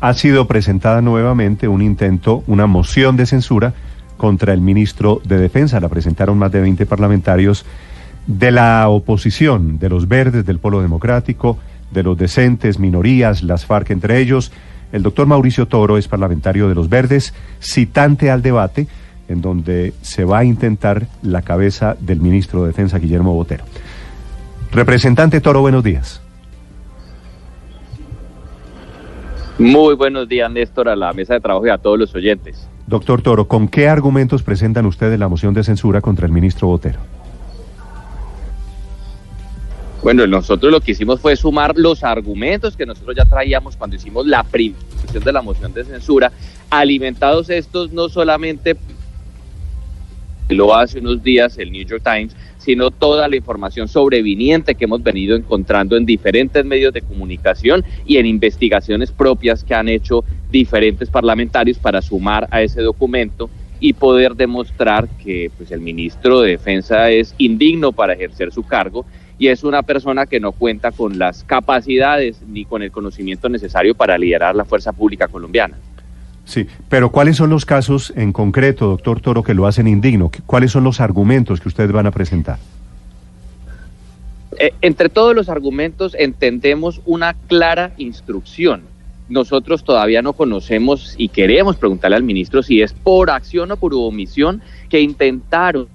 [0.00, 3.74] Ha sido presentada nuevamente un intento, una moción de censura
[4.16, 5.80] contra el ministro de Defensa.
[5.80, 7.64] La presentaron más de 20 parlamentarios
[8.26, 11.58] de la oposición, de los verdes, del Polo Democrático,
[11.90, 14.52] de los decentes, minorías, las FARC entre ellos.
[14.92, 18.86] El doctor Mauricio Toro es parlamentario de los verdes, citante al debate
[19.28, 23.64] en donde se va a intentar la cabeza del ministro de Defensa, Guillermo Botero.
[24.72, 26.20] Representante Toro, buenos días.
[29.58, 32.68] Muy buenos días, Néstor, a la mesa de trabajo y a todos los oyentes.
[32.86, 37.00] Doctor Toro, ¿con qué argumentos presentan ustedes la moción de censura contra el ministro Botero?
[40.02, 44.26] Bueno, nosotros lo que hicimos fue sumar los argumentos que nosotros ya traíamos cuando hicimos
[44.26, 44.78] la primera
[45.12, 46.30] de la moción de censura,
[46.70, 48.76] alimentados estos no solamente
[50.48, 52.36] lo hace unos días el New York Times,
[52.66, 58.16] sino toda la información sobreviniente que hemos venido encontrando en diferentes medios de comunicación y
[58.16, 64.34] en investigaciones propias que han hecho diferentes parlamentarios para sumar a ese documento y poder
[64.34, 69.06] demostrar que pues, el ministro de Defensa es indigno para ejercer su cargo
[69.38, 73.94] y es una persona que no cuenta con las capacidades ni con el conocimiento necesario
[73.94, 75.76] para liderar la fuerza pública colombiana.
[76.46, 80.30] Sí, pero ¿cuáles son los casos en concreto, doctor Toro, que lo hacen indigno?
[80.46, 82.58] ¿Cuáles son los argumentos que ustedes van a presentar?
[84.58, 88.82] Eh, entre todos los argumentos entendemos una clara instrucción.
[89.28, 93.92] Nosotros todavía no conocemos y queremos preguntarle al ministro si es por acción o por
[93.92, 95.88] omisión que intentaron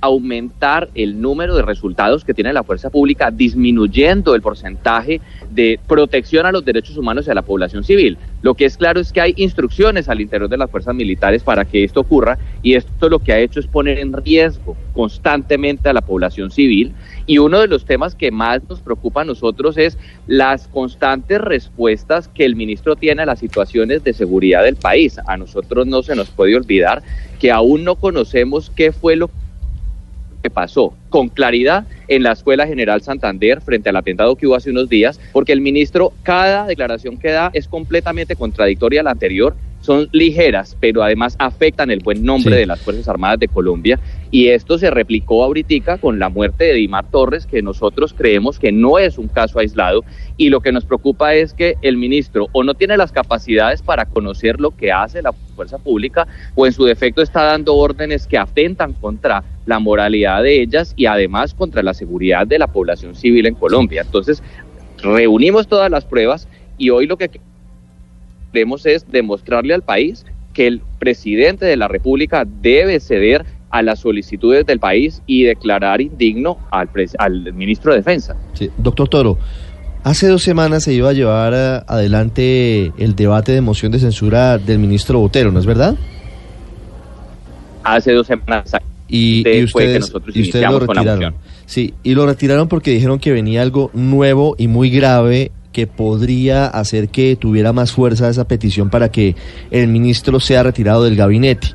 [0.00, 6.46] aumentar el número de resultados que tiene la fuerza pública, disminuyendo el porcentaje de protección
[6.46, 8.18] a los derechos humanos y a la población civil.
[8.42, 11.64] Lo que es claro es que hay instrucciones al interior de las fuerzas militares para
[11.64, 15.92] que esto ocurra y esto lo que ha hecho es poner en riesgo constantemente a
[15.92, 16.92] la población civil
[17.26, 22.28] y uno de los temas que más nos preocupa a nosotros es las constantes respuestas
[22.28, 25.18] que el ministro tiene a las situaciones de seguridad del país.
[25.26, 27.02] A nosotros no se nos puede olvidar
[27.40, 29.43] que aún no conocemos qué fue lo que
[30.50, 34.88] pasó con claridad en la Escuela General Santander frente al atentado que hubo hace unos
[34.88, 40.08] días, porque el ministro, cada declaración que da es completamente contradictoria a la anterior, son
[40.12, 44.00] ligeras, pero además afectan el buen nombre de las Fuerzas Armadas de Colombia.
[44.30, 48.72] Y esto se replicó ahorita con la muerte de Dimar Torres, que nosotros creemos que
[48.72, 50.02] no es un caso aislado.
[50.38, 54.06] Y lo que nos preocupa es que el ministro o no tiene las capacidades para
[54.06, 58.38] conocer lo que hace la fuerza pública, o en su defecto está dando órdenes que
[58.38, 63.44] atentan contra la moralidad de ellas y además contra la seguridad de la población civil
[63.44, 64.00] en Colombia.
[64.00, 64.42] Entonces,
[65.02, 67.30] reunimos todas las pruebas y hoy lo que
[68.54, 73.98] queremos es demostrarle al país que el presidente de la República debe ceder a las
[73.98, 76.88] solicitudes del país y declarar indigno al,
[77.18, 78.36] al ministro de Defensa.
[78.52, 79.38] Sí, doctor Toro,
[80.04, 84.58] hace dos semanas se iba a llevar eh, adelante el debate de moción de censura
[84.58, 85.96] del ministro Botero, ¿no es verdad?
[87.82, 88.70] Hace dos semanas.
[89.08, 91.34] Y, y ustedes, y ustedes lo retiraron.
[91.66, 96.66] Sí, y lo retiraron porque dijeron que venía algo nuevo y muy grave que podría
[96.66, 99.34] hacer que tuviera más fuerza esa petición para que
[99.72, 101.68] el ministro sea retirado del gabinete.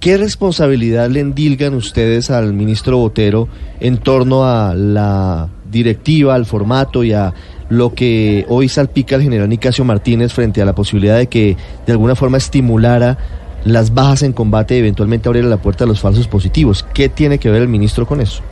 [0.00, 3.48] ¿Qué responsabilidad le endilgan ustedes al ministro Botero
[3.78, 7.32] en torno a la directiva, al formato y a
[7.68, 11.56] lo que hoy salpica el general Nicasio Martínez frente a la posibilidad de que
[11.86, 13.16] de alguna forma estimulara
[13.64, 16.84] las bajas en combate y eventualmente abriera la puerta a los falsos positivos?
[16.92, 18.42] ¿Qué tiene que ver el ministro con eso?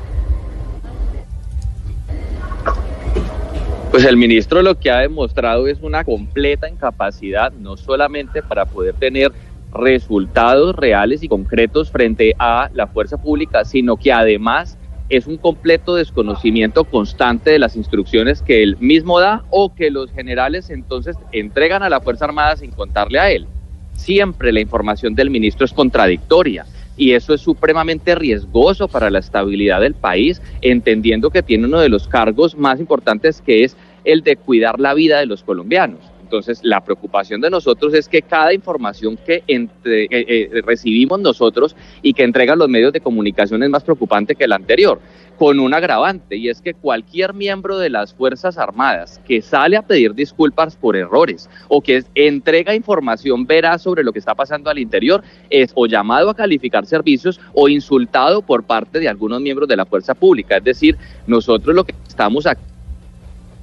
[3.91, 8.95] Pues el ministro lo que ha demostrado es una completa incapacidad, no solamente para poder
[8.95, 9.33] tener
[9.73, 15.97] resultados reales y concretos frente a la fuerza pública, sino que además es un completo
[15.97, 21.83] desconocimiento constante de las instrucciones que él mismo da o que los generales entonces entregan
[21.83, 23.49] a la Fuerza Armada sin contarle a él.
[23.95, 26.65] Siempre la información del ministro es contradictoria
[27.01, 31.89] y eso es supremamente riesgoso para la estabilidad del país, entendiendo que tiene uno de
[31.89, 33.75] los cargos más importantes que es
[34.05, 36.10] el de cuidar la vida de los colombianos.
[36.31, 42.13] Entonces, la preocupación de nosotros es que cada información que eh, eh, recibimos nosotros y
[42.13, 45.01] que entregan los medios de comunicación es más preocupante que la anterior
[45.37, 49.83] con un agravante y es que cualquier miembro de las Fuerzas Armadas que sale a
[49.83, 54.79] pedir disculpas por errores o que entrega información veraz sobre lo que está pasando al
[54.79, 59.77] interior es o llamado a calificar servicios o insultado por parte de algunos miembros de
[59.77, 60.59] la fuerza pública.
[60.59, 60.97] Es decir,
[61.27, 62.63] nosotros lo que estamos aquí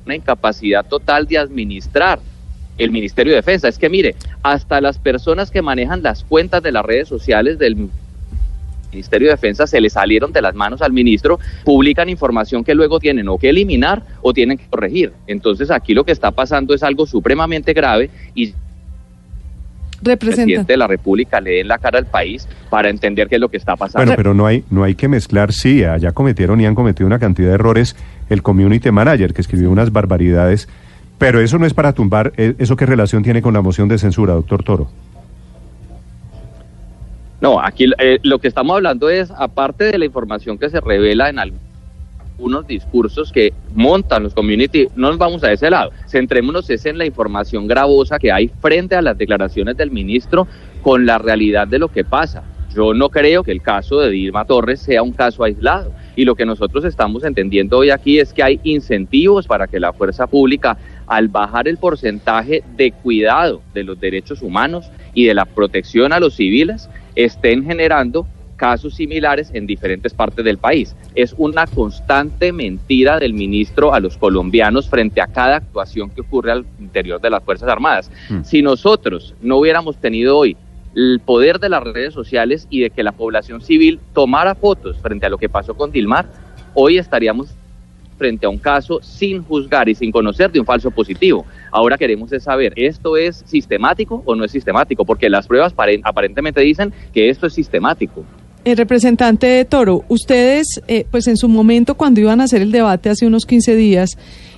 [0.05, 2.19] una incapacidad total de administrar
[2.77, 3.67] el Ministerio de Defensa.
[3.67, 7.89] Es que mire, hasta las personas que manejan las cuentas de las redes sociales del
[8.91, 12.99] Ministerio de Defensa se le salieron de las manos al ministro, publican información que luego
[12.99, 15.11] tienen o que eliminar o tienen que corregir.
[15.27, 18.53] Entonces aquí lo que está pasando es algo supremamente grave y
[20.05, 23.41] el presidente de la República le den la cara al país para entender qué es
[23.41, 24.05] lo que está pasando.
[24.05, 27.19] Bueno, pero no hay, no hay que mezclar, sí, allá cometieron y han cometido una
[27.19, 27.95] cantidad de errores
[28.29, 30.67] el community manager que escribió unas barbaridades,
[31.17, 33.97] pero eso no es para tumbar, eh, ¿eso qué relación tiene con la moción de
[33.97, 34.89] censura, doctor Toro?
[37.39, 41.29] No, aquí eh, lo que estamos hablando es, aparte de la información que se revela
[41.29, 45.91] en algunos discursos que montan los community, no nos vamos a ese lado.
[46.07, 50.47] Centrémonos es en la información gravosa que hay frente a las declaraciones del ministro
[50.81, 52.43] con la realidad de lo que pasa.
[52.75, 55.91] Yo no creo que el caso de Dilma Torres sea un caso aislado.
[56.15, 59.93] Y lo que nosotros estamos entendiendo hoy aquí es que hay incentivos para que la
[59.93, 65.45] fuerza pública, al bajar el porcentaje de cuidado de los derechos humanos y de la
[65.45, 68.27] protección a los civiles, estén generando
[68.57, 70.95] casos similares en diferentes partes del país.
[71.15, 76.51] Es una constante mentira del ministro a los colombianos frente a cada actuación que ocurre
[76.51, 78.11] al interior de las Fuerzas Armadas.
[78.29, 78.43] Hmm.
[78.43, 80.57] Si nosotros no hubiéramos tenido hoy
[80.95, 85.27] el poder de las redes sociales y de que la población civil tomara fotos frente
[85.27, 86.27] a lo que pasó con Dilmar,
[86.73, 87.55] hoy estaríamos
[88.17, 91.45] frente a un caso sin juzgar y sin conocer de un falso positivo.
[91.71, 95.05] Ahora queremos saber, ¿esto es sistemático o no es sistemático?
[95.05, 95.73] Porque las pruebas
[96.03, 98.23] aparentemente dicen que esto es sistemático.
[98.65, 103.09] El representante Toro, ustedes, eh, pues en su momento cuando iban a hacer el debate
[103.09, 104.17] hace unos 15 días,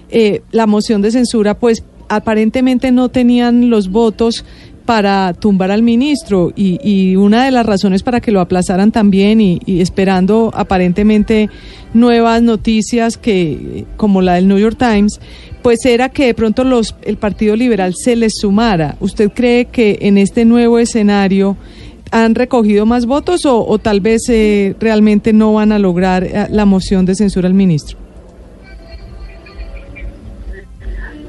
[0.10, 4.44] eh, la moción de censura, pues aparentemente no tenían los votos
[4.90, 9.60] para tumbar al ministro y, una de las razones para que lo aplazaran también y,
[9.68, 11.48] esperando aparentemente
[11.94, 15.22] nuevas noticias que como la del New York Times
[15.62, 18.96] pues era que de pronto los el Partido Liberal se les sumara.
[19.00, 21.56] ¿Usted cree que en este nuevo escenario
[22.10, 26.66] han recogido más votos o, tal vez eh, realmente no van a lograr eh, la
[26.66, 28.09] moción de censura al ministro?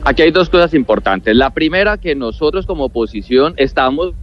[0.02, 1.36] Aquí hay dos cosas importantes.
[1.36, 4.14] La primera, que nosotros como oposición estamos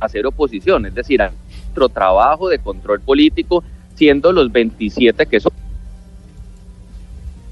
[0.00, 3.62] a hacer oposición, es decir, a nuestro trabajo de control político,
[3.94, 5.52] siendo los 27 que son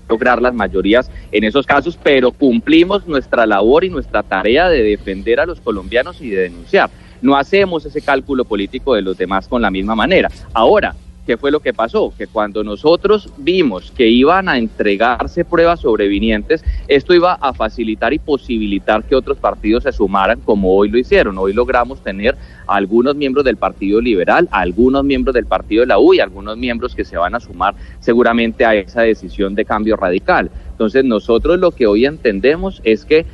[0.08, 5.40] lograr las mayorías en esos casos, pero cumplimos nuestra labor y nuestra tarea de defender
[5.40, 6.90] a los colombianos y de denunciar.
[7.20, 10.30] No hacemos ese cálculo político de los demás con la misma manera.
[10.54, 10.94] Ahora,
[11.26, 12.14] ¿Qué fue lo que pasó?
[12.17, 18.20] Que cuando nosotros vimos que iban a entregarse pruebas sobrevinientes, esto iba a facilitar y
[18.20, 21.37] posibilitar que otros partidos se sumaran como hoy lo hicieron.
[21.37, 22.37] Hoy logramos tener
[22.69, 26.56] a algunos miembros del Partido Liberal, algunos miembros del Partido de la U y algunos
[26.56, 30.49] miembros que se van a sumar seguramente a esa decisión de cambio radical.
[30.70, 33.26] Entonces nosotros lo que hoy entendemos es que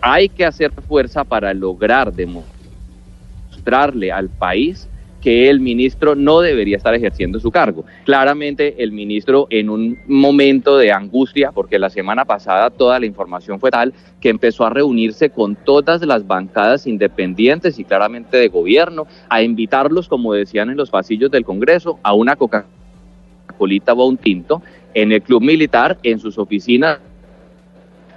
[0.00, 4.88] hay que hacer fuerza para lograr demostrarle al país
[5.20, 7.84] que el ministro no debería estar ejerciendo su cargo.
[8.04, 13.60] Claramente el ministro en un momento de angustia, porque la semana pasada toda la información
[13.60, 19.06] fue tal que empezó a reunirse con todas las bancadas independientes y claramente de gobierno,
[19.28, 24.62] a invitarlos, como decían en los pasillos del Congreso, a una Coca-Colita o un tinto
[24.94, 26.98] en el club militar, en sus oficinas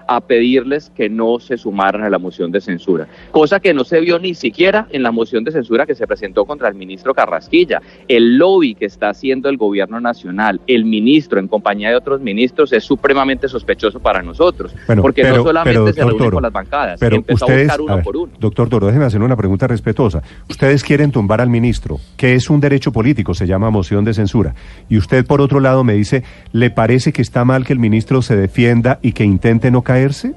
[0.08, 4.00] a pedirles que no se sumaran a la moción de censura, cosa que no se
[4.00, 7.82] vio ni siquiera en la moción de censura que se presentó contra el ministro Carrasquilla.
[8.08, 12.74] El lobby que está haciendo el gobierno nacional, el ministro en compañía de otros ministros,
[12.74, 17.50] es supremamente sospechoso para nosotros, porque no solamente se reúne con las bancadas, pero empezó
[17.50, 18.34] a buscar uno por uno.
[18.40, 20.22] Doctor Toro, déjeme hacer una pregunta respetuosa.
[20.50, 24.56] Ustedes quieren tumbar al ministro, que es un derecho político, se llama moción de censura,
[24.90, 28.22] y usted por otro lado me dice, ¿le parece que está mal que el ministro
[28.22, 30.34] se defienda y que intente no caer caerse?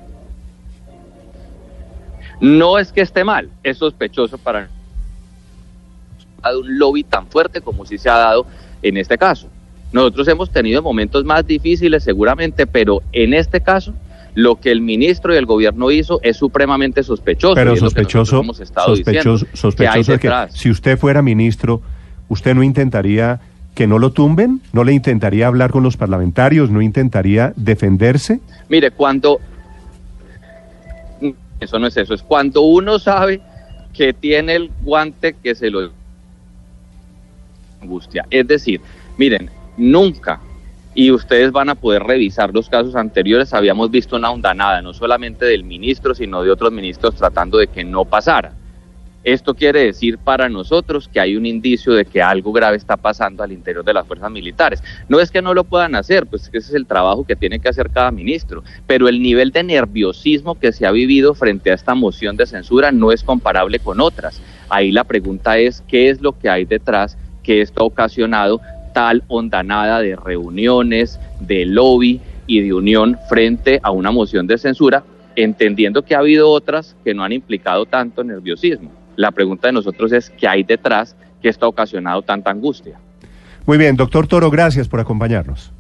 [2.41, 4.69] No es que esté mal, es sospechoso para
[6.45, 8.47] un lobby tan fuerte como si se ha dado
[8.83, 9.49] en este caso.
[9.93, 13.95] Nosotros hemos tenido momentos más difíciles seguramente, pero en este caso
[14.35, 17.55] lo que el ministro y el gobierno hizo es supremamente sospechoso.
[17.55, 21.81] Pero sospechoso, sospechoso, sospechoso que, que si usted fuera ministro,
[22.29, 23.41] usted no intentaría
[23.77, 24.63] que no lo tumben?
[24.73, 26.71] ¿No le intentaría hablar con los parlamentarios?
[26.71, 28.41] ¿No intentaría defenderse?
[28.71, 29.39] Mire, cuando...
[31.61, 33.41] Eso no es eso, es cuando uno sabe
[33.93, 35.91] que tiene el guante que se lo
[37.81, 38.27] angustia.
[38.31, 38.81] Es decir,
[39.19, 40.41] miren, nunca,
[40.95, 45.45] y ustedes van a poder revisar los casos anteriores, habíamos visto una ondanada, no solamente
[45.45, 48.53] del ministro, sino de otros ministros tratando de que no pasara.
[49.27, 53.43] Esto quiere decir para nosotros que hay un indicio de que algo grave está pasando
[53.43, 54.81] al interior de las fuerzas militares.
[55.09, 57.69] No es que no lo puedan hacer, pues ese es el trabajo que tiene que
[57.69, 61.97] hacer cada ministro, pero el nivel de nerviosismo que se ha vivido frente a esta
[61.97, 64.41] moción de censura no es comparable con otras.
[64.69, 67.19] Ahí la pregunta es, ¿qué es lo que hay detrás?
[67.47, 68.61] que esto ha ocasionado
[68.93, 75.05] tal ondanada de reuniones, de lobby y de unión frente a una moción de censura,
[75.37, 79.06] entendiendo que ha habido otras que no han implicado tanto nerviosismo.
[79.17, 82.99] La pregunta de nosotros es qué hay detrás que esto ha ocasionado tanta angustia.
[83.67, 85.73] Muy bien, doctor Toro, gracias por acompañarnos.